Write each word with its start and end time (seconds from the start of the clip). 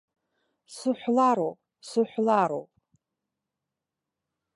Сыҳәлароуп, 0.75 1.59
сыҳәлароуп. 1.87 2.71